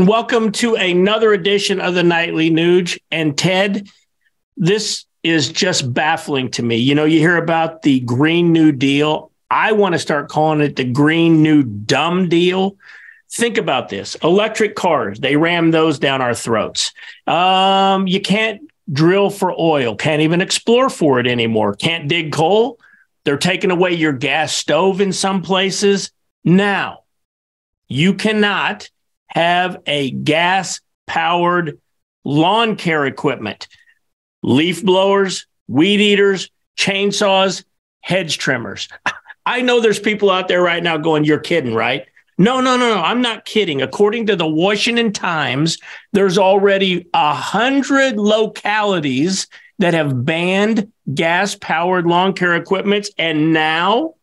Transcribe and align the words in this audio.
Welcome 0.00 0.52
to 0.52 0.76
another 0.76 1.32
edition 1.32 1.80
of 1.80 1.94
the 1.94 2.04
Nightly 2.04 2.52
Nuge. 2.52 3.00
And 3.10 3.36
Ted, 3.36 3.88
this 4.56 5.06
is 5.24 5.48
just 5.48 5.92
baffling 5.92 6.52
to 6.52 6.62
me. 6.62 6.76
You 6.76 6.94
know, 6.94 7.04
you 7.04 7.18
hear 7.18 7.36
about 7.36 7.82
the 7.82 7.98
Green 8.00 8.52
New 8.52 8.70
Deal. 8.70 9.32
I 9.50 9.72
want 9.72 9.94
to 9.94 9.98
start 9.98 10.28
calling 10.28 10.60
it 10.60 10.76
the 10.76 10.84
Green 10.84 11.42
New 11.42 11.64
Dumb 11.64 12.28
Deal. 12.28 12.76
Think 13.32 13.58
about 13.58 13.88
this 13.88 14.14
electric 14.22 14.76
cars, 14.76 15.18
they 15.18 15.34
ram 15.34 15.72
those 15.72 15.98
down 15.98 16.22
our 16.22 16.34
throats. 16.34 16.92
Um, 17.26 18.06
you 18.06 18.20
can't 18.20 18.70
drill 18.92 19.30
for 19.30 19.52
oil, 19.60 19.96
can't 19.96 20.22
even 20.22 20.40
explore 20.40 20.90
for 20.90 21.18
it 21.18 21.26
anymore, 21.26 21.74
can't 21.74 22.06
dig 22.06 22.30
coal. 22.30 22.78
They're 23.24 23.36
taking 23.36 23.72
away 23.72 23.94
your 23.94 24.12
gas 24.12 24.52
stove 24.52 25.00
in 25.00 25.12
some 25.12 25.42
places. 25.42 26.12
Now, 26.44 27.00
you 27.88 28.14
cannot 28.14 28.88
have 29.28 29.78
a 29.86 30.10
gas 30.10 30.80
powered 31.06 31.78
lawn 32.24 32.76
care 32.76 33.06
equipment, 33.06 33.68
leaf 34.42 34.84
blowers, 34.84 35.46
weed 35.66 36.00
eaters, 36.00 36.50
chainsaws, 36.76 37.64
hedge 38.00 38.38
trimmers. 38.38 38.88
I 39.46 39.62
know 39.62 39.80
there's 39.80 39.98
people 39.98 40.30
out 40.30 40.48
there 40.48 40.62
right 40.62 40.82
now 40.82 40.98
going, 40.98 41.24
You're 41.24 41.38
kidding, 41.38 41.74
right? 41.74 42.06
No, 42.36 42.60
no, 42.60 42.76
no, 42.76 42.94
no. 42.94 43.02
I'm 43.02 43.20
not 43.20 43.44
kidding. 43.44 43.82
According 43.82 44.26
to 44.26 44.36
the 44.36 44.46
Washington 44.46 45.12
Times, 45.12 45.78
there's 46.12 46.38
already 46.38 47.08
a 47.12 47.34
hundred 47.34 48.16
localities 48.16 49.48
that 49.80 49.94
have 49.94 50.24
banned 50.24 50.92
gas 51.12 51.56
powered 51.56 52.06
lawn 52.06 52.34
care 52.34 52.54
equipment. 52.54 53.08
And 53.18 53.52
now 53.52 54.14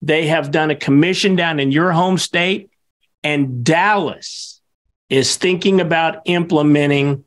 they 0.00 0.28
have 0.28 0.50
done 0.50 0.70
a 0.70 0.76
commission 0.76 1.36
down 1.36 1.60
in 1.60 1.72
your 1.72 1.92
home 1.92 2.16
state 2.16 2.70
and 3.26 3.64
Dallas 3.64 4.60
is 5.10 5.34
thinking 5.34 5.80
about 5.80 6.22
implementing 6.26 7.24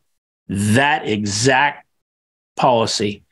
that 0.48 1.06
exact 1.06 1.86
policy. 2.56 3.24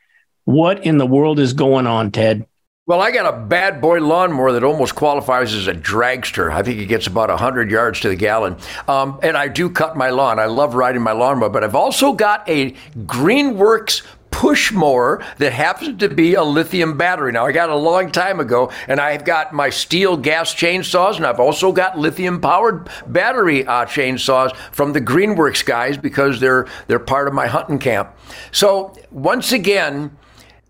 What 0.44 0.84
in 0.84 0.98
the 0.98 1.06
world 1.06 1.40
is 1.40 1.54
going 1.54 1.86
on, 1.86 2.10
Ted? 2.10 2.46
Well, 2.86 3.00
I 3.00 3.10
got 3.10 3.32
a 3.34 3.38
bad 3.38 3.80
boy 3.80 4.00
lawnmower 4.00 4.52
that 4.52 4.64
almost 4.64 4.94
qualifies 4.94 5.54
as 5.54 5.66
a 5.66 5.72
dragster. 5.72 6.52
I 6.52 6.62
think 6.62 6.78
it 6.78 6.86
gets 6.86 7.06
about 7.06 7.30
100 7.30 7.70
yards 7.70 8.00
to 8.00 8.10
the 8.10 8.16
gallon. 8.16 8.58
Um, 8.86 9.18
and 9.22 9.34
I 9.34 9.48
do 9.48 9.70
cut 9.70 9.96
my 9.96 10.10
lawn. 10.10 10.38
I 10.38 10.44
love 10.44 10.74
riding 10.74 11.00
my 11.00 11.12
lawnmower, 11.12 11.48
but 11.48 11.64
I've 11.64 11.74
also 11.74 12.12
got 12.12 12.46
a 12.46 12.72
Greenworks 13.06 14.02
push 14.38 14.70
mower 14.70 15.20
that 15.38 15.52
happens 15.52 15.98
to 15.98 16.08
be 16.08 16.34
a 16.34 16.44
lithium 16.44 16.96
battery. 16.96 17.32
Now, 17.32 17.44
I 17.44 17.50
got 17.50 17.70
a 17.70 17.74
long 17.74 18.12
time 18.12 18.38
ago, 18.38 18.70
and 18.86 19.00
I've 19.00 19.24
got 19.24 19.52
my 19.52 19.68
steel 19.68 20.16
gas 20.16 20.54
chainsaws, 20.54 21.16
and 21.16 21.26
I've 21.26 21.40
also 21.40 21.72
got 21.72 21.98
lithium 21.98 22.40
powered 22.40 22.88
battery 23.08 23.66
uh, 23.66 23.84
chainsaws 23.86 24.54
from 24.70 24.92
the 24.92 25.00
Greenworks 25.00 25.66
guys 25.66 25.98
because 25.98 26.38
they're 26.38 26.68
they're 26.86 27.00
part 27.00 27.26
of 27.26 27.34
my 27.34 27.48
hunting 27.48 27.80
camp. 27.80 28.16
So 28.52 28.94
once 29.10 29.50
again, 29.50 30.16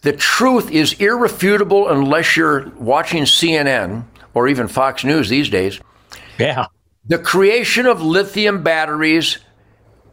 the 0.00 0.14
truth 0.14 0.70
is 0.70 0.94
irrefutable 0.94 1.90
unless 1.90 2.38
you're 2.38 2.70
watching 2.78 3.24
CNN 3.24 4.04
or 4.32 4.48
even 4.48 4.66
Fox 4.66 5.04
News 5.04 5.28
these 5.28 5.50
days. 5.50 5.78
Yeah. 6.38 6.68
The 7.04 7.18
creation 7.18 7.84
of 7.84 8.00
lithium 8.00 8.62
batteries 8.62 9.36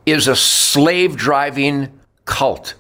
is 0.06 0.28
a 0.28 0.36
slave 0.36 1.16
driving 1.16 1.98
cult. 2.26 2.74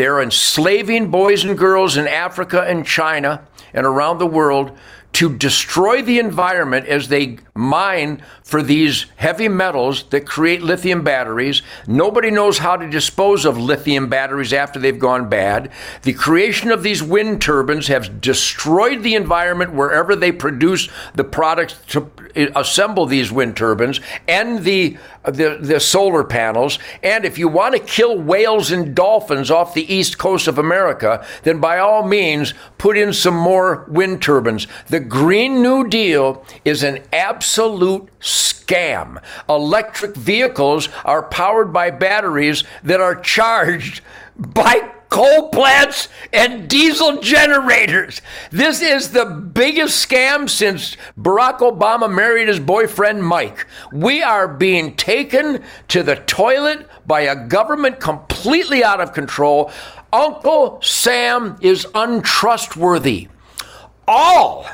They're 0.00 0.22
enslaving 0.22 1.10
boys 1.10 1.44
and 1.44 1.58
girls 1.58 1.98
in 1.98 2.08
Africa 2.08 2.62
and 2.62 2.86
China 2.86 3.46
and 3.74 3.84
around 3.84 4.16
the 4.16 4.26
world 4.26 4.74
to 5.12 5.36
destroy 5.36 6.02
the 6.02 6.18
environment 6.18 6.86
as 6.86 7.08
they 7.08 7.38
mine 7.54 8.22
for 8.42 8.62
these 8.62 9.06
heavy 9.16 9.48
metals 9.48 10.04
that 10.04 10.26
create 10.26 10.62
lithium 10.62 11.02
batteries. 11.02 11.62
Nobody 11.86 12.30
knows 12.30 12.58
how 12.58 12.76
to 12.76 12.88
dispose 12.88 13.44
of 13.44 13.58
lithium 13.58 14.08
batteries 14.08 14.52
after 14.52 14.78
they've 14.78 14.98
gone 14.98 15.28
bad. 15.28 15.70
The 16.02 16.14
creation 16.14 16.70
of 16.70 16.82
these 16.82 17.02
wind 17.02 17.42
turbines 17.42 17.88
has 17.88 18.08
destroyed 18.08 19.02
the 19.02 19.14
environment 19.14 19.74
wherever 19.74 20.16
they 20.16 20.32
produce 20.32 20.88
the 21.14 21.24
products 21.24 21.78
to 21.88 22.10
assemble 22.56 23.06
these 23.06 23.30
wind 23.30 23.56
turbines 23.56 24.00
and 24.26 24.64
the 24.64 24.96
the, 25.24 25.58
the 25.60 25.78
solar 25.78 26.24
panels. 26.24 26.78
And 27.02 27.26
if 27.26 27.36
you 27.36 27.46
want 27.46 27.74
to 27.74 27.80
kill 27.80 28.18
whales 28.18 28.70
and 28.70 28.94
dolphins 28.94 29.50
off 29.50 29.74
the 29.74 29.92
east 29.92 30.16
coast 30.16 30.48
of 30.48 30.58
America, 30.58 31.24
then 31.42 31.60
by 31.60 31.78
all 31.78 32.06
means 32.06 32.54
put 32.78 32.96
in 32.96 33.12
some 33.12 33.36
more 33.36 33.84
wind 33.88 34.22
turbines. 34.22 34.66
The 34.86 35.00
Green 35.10 35.60
New 35.60 35.88
Deal 35.88 36.44
is 36.64 36.84
an 36.84 37.02
absolute 37.12 38.08
scam. 38.20 39.20
Electric 39.48 40.14
vehicles 40.14 40.88
are 41.04 41.24
powered 41.24 41.72
by 41.72 41.90
batteries 41.90 42.62
that 42.84 43.00
are 43.00 43.16
charged 43.16 44.02
by 44.36 44.88
coal 45.08 45.48
plants 45.48 46.08
and 46.32 46.68
diesel 46.68 47.20
generators. 47.20 48.22
This 48.52 48.80
is 48.80 49.10
the 49.10 49.24
biggest 49.26 50.08
scam 50.08 50.48
since 50.48 50.96
Barack 51.20 51.58
Obama 51.58 52.08
married 52.08 52.46
his 52.46 52.60
boyfriend 52.60 53.24
Mike. 53.24 53.66
We 53.92 54.22
are 54.22 54.46
being 54.46 54.94
taken 54.94 55.64
to 55.88 56.04
the 56.04 56.14
toilet 56.14 56.86
by 57.04 57.22
a 57.22 57.48
government 57.48 57.98
completely 57.98 58.84
out 58.84 59.00
of 59.00 59.12
control. 59.12 59.72
Uncle 60.12 60.80
Sam 60.82 61.58
is 61.60 61.84
untrustworthy. 61.96 63.26
All 64.06 64.66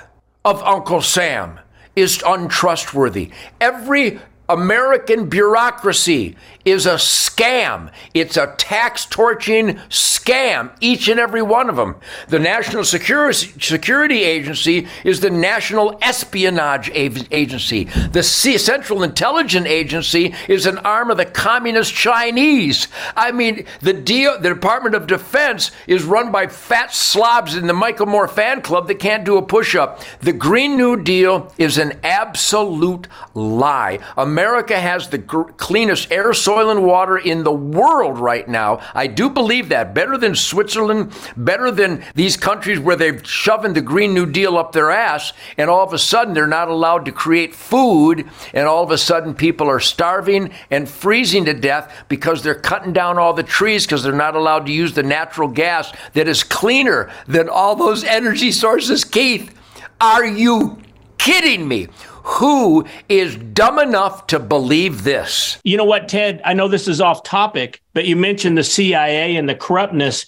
of 0.47 0.62
Uncle 0.62 1.03
Sam 1.03 1.59
is 1.97 2.23
untrustworthy. 2.25 3.31
Every 3.61 4.21
American 4.49 5.29
bureaucracy 5.29 6.37
is 6.66 6.84
a 6.84 6.94
scam. 6.94 7.91
It's 8.12 8.37
a 8.37 8.54
tax 8.59 9.06
torching 9.06 9.77
scam, 9.88 10.77
each 10.81 11.09
and 11.09 11.21
every 11.21 11.41
one 11.41 11.71
of 11.71 11.77
them. 11.77 11.94
The 12.28 12.41
National 12.41 12.84
Security 12.84 14.25
Agency 14.25 14.88
is 15.05 15.21
the 15.21 15.31
National 15.31 15.97
Espionage 16.03 16.91
Agency. 16.91 17.84
The 17.84 18.25
Central 18.25 19.05
Intelligence 19.05 19.69
Agency 19.69 20.34
is 20.49 20.66
an 20.66 20.78
arm 20.78 21.10
of 21.10 21.19
the 21.19 21.25
Communist 21.25 21.94
Chinese. 21.94 22.88
I 23.16 23.31
mean, 23.31 23.65
the, 23.81 23.93
DO, 23.93 24.38
the 24.41 24.49
Department 24.49 24.97
of 24.97 25.06
Defense 25.06 25.71
is 25.87 26.03
run 26.03 26.32
by 26.32 26.49
fat 26.49 26.93
slobs 26.93 27.55
in 27.55 27.69
the 27.69 27.72
Michael 27.72 28.06
Moore 28.06 28.26
fan 28.26 28.60
club 28.60 28.88
that 28.88 28.99
can't 28.99 29.25
do 29.25 29.37
a 29.37 29.43
push 29.43 29.76
up. 29.76 30.00
The 30.21 30.32
Green 30.32 30.76
New 30.76 31.00
Deal 31.00 31.53
is 31.59 31.78
an 31.78 32.00
absolute 32.03 33.06
lie. 33.34 34.00
America 34.16 34.81
has 34.81 35.10
the 35.10 35.21
cleanest 35.21 36.10
air 36.10 36.34
source 36.34 36.56
soil 36.56 36.71
and 36.71 36.84
water 36.84 37.19
in 37.19 37.44
the 37.44 37.53
world 37.53 38.19
right 38.19 38.49
now. 38.49 38.81
I 38.94 39.09
do 39.09 39.28
believe 39.28 39.69
that. 39.69 39.93
Better 39.93 40.17
than 40.17 40.34
Switzerland, 40.34 41.12
better 41.37 41.71
than 41.71 42.03
these 42.15 42.39
countries 42.39 42.78
where 42.78 42.97
they've 42.97 43.21
shoving 43.28 43.75
the 43.75 43.83
Green 43.83 44.15
New 44.15 44.25
Deal 44.25 44.56
up 44.56 44.72
their 44.72 44.91
ass, 44.91 45.34
and 45.59 45.69
all 45.69 45.84
of 45.84 45.93
a 45.93 45.99
sudden 45.99 46.33
they're 46.33 46.47
not 46.47 46.69
allowed 46.69 47.05
to 47.05 47.12
create 47.12 47.55
food, 47.55 48.27
and 48.55 48.67
all 48.67 48.83
of 48.83 48.91
a 48.91 48.97
sudden 48.97 49.34
people 49.34 49.69
are 49.69 49.81
starving 49.81 50.50
and 50.71 50.89
freezing 50.89 51.44
to 51.44 51.53
death 51.53 51.93
because 52.09 52.43
they're 52.43 52.55
cutting 52.55 52.94
down 52.94 53.19
all 53.19 53.34
the 53.34 53.43
trees 53.43 53.84
because 53.84 54.03
they're 54.03 54.15
not 54.15 54.34
allowed 54.34 54.65
to 54.65 54.73
use 54.73 54.94
the 54.94 55.03
natural 55.03 55.49
gas 55.49 55.93
that 56.15 56.27
is 56.27 56.43
cleaner 56.43 57.11
than 57.27 57.50
all 57.50 57.77
those 57.77 58.03
energy 58.03 58.50
sources, 58.50 59.05
Keith. 59.05 59.55
Are 60.00 60.25
you 60.25 60.78
kidding 61.19 61.66
me? 61.66 61.88
Who 62.22 62.84
is 63.09 63.37
dumb 63.37 63.78
enough 63.78 64.27
to 64.28 64.41
believe 64.41 65.04
this? 65.04 65.59
You 65.62 65.77
know 65.77 65.84
what, 65.84 66.09
Ted? 66.09 66.41
I 66.44 66.54
know 66.54 66.66
this 66.66 66.88
is 66.88 67.00
off 67.00 67.22
topic, 67.22 67.82
but 67.94 68.04
you 68.04 68.16
mentioned 68.16 68.59
the 68.59 68.65
CIA 68.65 69.37
and 69.37 69.49
the 69.49 69.55
corruptness. 69.55 70.26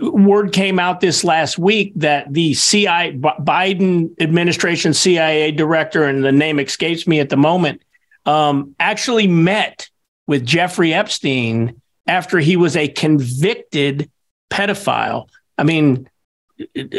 Word 0.00 0.52
came 0.52 0.78
out 0.78 1.00
this 1.00 1.22
last 1.22 1.58
week 1.58 1.92
that 1.96 2.32
the 2.32 2.54
CIA, 2.54 3.12
Biden 3.12 4.10
administration 4.20 4.94
CIA 4.94 5.52
director, 5.52 6.04
and 6.04 6.24
the 6.24 6.32
name 6.32 6.58
escapes 6.58 7.06
me 7.06 7.20
at 7.20 7.28
the 7.28 7.36
moment, 7.36 7.82
um, 8.24 8.74
actually 8.78 9.26
met 9.26 9.88
with 10.26 10.46
Jeffrey 10.46 10.94
Epstein 10.94 11.80
after 12.06 12.38
he 12.38 12.56
was 12.56 12.76
a 12.76 12.88
convicted 12.88 14.10
pedophile. 14.50 15.28
I 15.58 15.64
mean, 15.64 16.08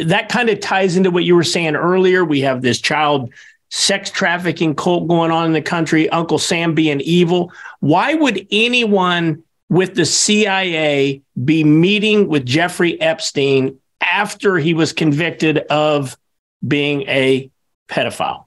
that 0.04 0.28
kind 0.28 0.48
of 0.48 0.60
ties 0.60 0.96
into 0.96 1.10
what 1.10 1.24
you 1.24 1.34
were 1.34 1.42
saying 1.42 1.76
earlier. 1.76 2.24
We 2.24 2.40
have 2.40 2.62
this 2.62 2.80
child 2.80 3.32
sex 3.70 4.10
trafficking 4.10 4.74
cult 4.74 5.08
going 5.08 5.30
on 5.30 5.46
in 5.46 5.52
the 5.52 5.62
country, 5.62 6.08
Uncle 6.10 6.38
Sam 6.38 6.74
being 6.74 7.00
evil. 7.00 7.52
Why 7.80 8.14
would 8.14 8.46
anyone 8.50 9.42
with 9.68 9.94
the 9.94 10.04
CIA 10.04 11.22
be 11.42 11.64
meeting 11.64 12.28
with 12.28 12.44
Jeffrey 12.44 13.00
Epstein 13.00 13.78
after 14.02 14.58
he 14.58 14.74
was 14.74 14.92
convicted 14.92 15.58
of 15.70 16.18
being 16.66 17.02
a 17.02 17.50
pedophile? 17.88 18.44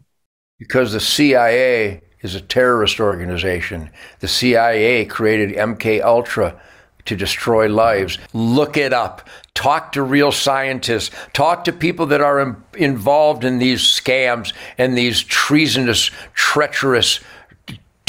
Because 0.60 0.94
the 0.94 1.00
CIA 1.00 2.02
is 2.22 2.36
a 2.36 2.42
terrorist 2.42 3.00
organization. 3.00 3.90
The 4.20 4.28
CIA 4.28 5.06
created 5.06 5.56
MK 5.56 6.04
Ultra 6.04 6.60
to 7.06 7.16
destroy 7.16 7.68
lives. 7.68 8.18
Look 8.34 8.78
it 8.78 8.94
up. 8.94 9.28
Talk 9.56 9.94
to 9.94 10.04
real 10.04 10.32
scientists. 10.32 11.10
Talk 11.34 11.64
to 11.64 11.74
people 11.74 12.06
that 12.08 12.22
are 12.22 12.40
Im- 12.40 12.64
involved 12.78 13.44
in 13.44 13.58
these 13.58 13.82
scams 13.82 14.54
and 14.78 14.98
these 14.98 15.24
treasonous, 15.24 16.12
treacherous 16.34 17.20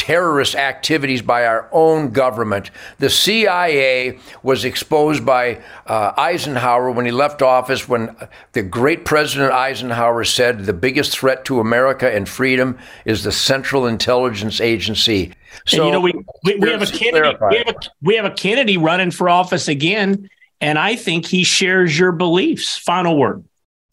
terrorist 0.06 0.54
activities 0.54 1.20
by 1.20 1.44
our 1.44 1.68
own 1.72 2.10
government. 2.10 2.70
The 2.98 3.10
CIA 3.10 4.20
was 4.44 4.64
exposed 4.64 5.26
by 5.26 5.60
uh, 5.86 6.12
Eisenhower 6.16 6.92
when 6.92 7.06
he 7.06 7.10
left 7.10 7.42
office, 7.42 7.88
when 7.88 8.14
the 8.52 8.62
great 8.62 9.04
President 9.04 9.52
Eisenhower 9.52 10.22
said 10.22 10.64
the 10.64 10.72
biggest 10.72 11.18
threat 11.18 11.44
to 11.46 11.58
America 11.58 12.08
and 12.08 12.28
freedom 12.28 12.78
is 13.04 13.24
the 13.24 13.32
Central 13.32 13.86
Intelligence 13.86 14.60
Agency. 14.60 15.32
So, 15.66 15.78
and, 15.78 15.86
you 15.86 15.92
know, 15.92 16.00
we, 16.00 16.12
we, 16.44 16.54
we 16.56 16.70
have 16.70 16.82
a 16.82 16.86
Kennedy, 16.86 17.36
we 17.50 17.56
have 17.56 17.68
a, 17.68 17.74
we 18.02 18.14
have 18.14 18.24
a 18.26 18.30
Kennedy 18.30 18.76
running 18.76 19.10
for 19.10 19.28
office 19.28 19.66
again, 19.66 20.28
and 20.60 20.78
I 20.78 20.96
think 20.96 21.26
he 21.26 21.44
shares 21.44 21.98
your 21.98 22.12
beliefs. 22.12 22.76
Final 22.78 23.16
word. 23.16 23.44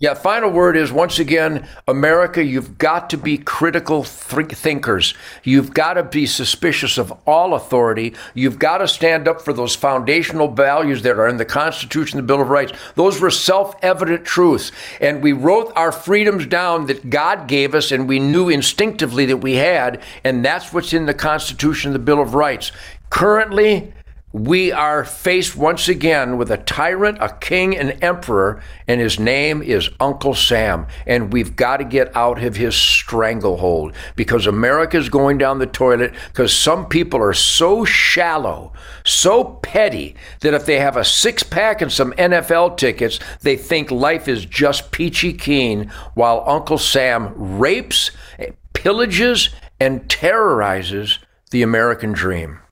Yeah, 0.04 0.16
final 0.16 0.50
word 0.50 0.76
is 0.76 0.92
once 0.92 1.18
again, 1.18 1.66
America, 1.88 2.44
you've 2.44 2.78
got 2.78 3.10
to 3.12 3.18
be 3.18 3.38
critical 3.38 4.04
th- 4.04 4.48
thinkers. 4.48 5.14
You've 5.46 5.74
got 5.74 5.94
to 5.94 6.04
be 6.04 6.26
suspicious 6.26 6.98
of 6.98 7.14
all 7.26 7.54
authority. 7.54 8.14
You've 8.34 8.60
got 8.60 8.80
to 8.80 8.88
stand 8.90 9.30
up 9.30 9.40
for 9.40 9.54
those 9.54 9.78
foundational 9.78 10.50
values 10.50 11.04
that 11.04 11.18
are 11.18 11.30
in 11.30 11.38
the 11.38 11.46
Constitution, 11.46 12.18
the 12.18 12.24
Bill 12.24 12.42
of 12.42 12.50
Rights. 12.50 12.74
Those 12.96 13.22
were 13.22 13.32
self 13.32 13.76
evident 13.82 14.26
truths. 14.26 14.74
And 15.00 15.24
we 15.24 15.32
wrote 15.32 15.72
our 15.78 15.94
freedoms 15.94 16.48
down 16.48 16.88
that 16.88 17.10
God 17.10 17.48
gave 17.48 17.74
us 17.74 17.90
and 17.90 18.06
we 18.06 18.20
knew 18.20 18.50
instinctively 18.50 19.26
that 19.28 19.38
we 19.38 19.54
had. 19.54 20.02
And 20.26 20.44
that's 20.44 20.74
what's 20.74 20.92
in 20.92 21.06
the 21.06 21.14
Constitution, 21.14 21.94
the 21.94 22.00
Bill 22.00 22.20
of 22.20 22.34
Rights. 22.34 22.74
Currently, 23.10 23.94
we 24.34 24.72
are 24.72 25.06
faced 25.06 25.56
once 25.56 25.88
again 25.88 26.40
with 26.40 26.50
a 26.50 26.58
tyrant, 26.58 27.20
a 27.22 27.30
king, 27.40 27.78
an 27.78 27.92
emperor, 28.04 28.64
and 28.88 29.00
his 29.00 29.20
name 29.20 29.62
is 29.62 29.92
Uncle 30.00 30.34
Sam. 30.34 30.88
And 31.06 31.32
we've 31.32 31.56
got 31.56 31.78
to 31.78 31.84
get 31.84 32.16
out 32.18 32.44
of 32.44 32.56
his 32.56 32.76
stranglehold 32.76 33.94
because 34.16 34.48
America 34.48 34.98
is 34.98 35.08
going 35.08 35.38
down 35.38 35.60
the 35.60 35.68
toilet 35.68 36.16
because 36.30 36.52
some 36.52 36.88
people 36.88 37.22
are 37.22 37.34
so 37.34 37.86
shallow, 37.86 38.74
so 39.06 39.44
petty, 39.44 40.16
that 40.40 40.56
if 40.56 40.66
they 40.66 40.80
have 40.80 40.98
a 40.98 41.06
six 41.06 41.44
pack 41.44 41.84
and 41.84 41.92
some 41.92 42.12
NFL 42.14 42.78
tickets, 42.78 43.20
they 43.42 43.56
think 43.56 43.92
life 43.92 44.28
is 44.28 44.48
just 44.48 44.92
peachy 44.92 45.34
keen 45.34 45.92
while 46.16 46.44
Uncle 46.48 46.80
Sam 46.80 47.34
rapes, 47.38 48.10
pillages, 48.74 49.50
and 49.80 50.10
terrorizes 50.10 51.20
the 51.52 51.62
American 51.62 52.14
dream. 52.14 52.63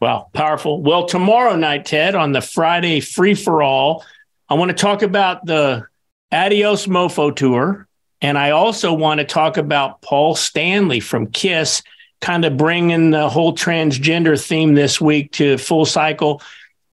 Wow, 0.00 0.28
powerful. 0.32 0.82
Well, 0.82 1.06
tomorrow 1.06 1.56
night, 1.56 1.86
Ted, 1.86 2.14
on 2.14 2.32
the 2.32 2.40
Friday 2.40 3.00
free 3.00 3.34
for 3.34 3.62
all, 3.62 4.04
I 4.48 4.54
want 4.54 4.70
to 4.70 4.76
talk 4.76 5.02
about 5.02 5.46
the 5.46 5.86
Adios 6.32 6.86
Mofo 6.86 7.34
tour. 7.34 7.86
And 8.20 8.38
I 8.38 8.50
also 8.50 8.92
want 8.92 9.18
to 9.18 9.24
talk 9.24 9.56
about 9.56 10.00
Paul 10.00 10.34
Stanley 10.34 11.00
from 11.00 11.26
Kiss, 11.26 11.82
kind 12.20 12.44
of 12.44 12.56
bringing 12.56 13.10
the 13.10 13.28
whole 13.28 13.54
transgender 13.54 14.42
theme 14.42 14.74
this 14.74 15.00
week 15.00 15.32
to 15.32 15.58
full 15.58 15.84
cycle. 15.84 16.40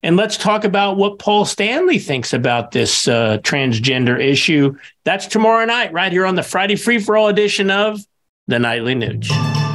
And 0.03 0.18
let's 0.18 0.36
talk 0.36 0.63
about 0.63 0.98
what 0.98 1.19
Paul 1.19 1.45
Stanley 1.45 2.00
thinks 2.00 2.33
about 2.33 2.71
this 2.71 3.07
uh, 3.07 3.38
transgender 3.44 4.19
issue. 4.19 4.75
That's 5.06 5.27
tomorrow 5.27 5.63
night, 5.65 5.94
right 5.94 6.12
here 6.12 6.25
on 6.25 6.36
the 6.36 6.44
Friday 6.44 6.75
Free 6.75 7.00
for 7.00 7.15
All 7.15 7.30
edition 7.30 7.71
of 7.71 8.06
the 8.48 8.59
Nightly 8.59 8.95
Nuge. 8.95 9.70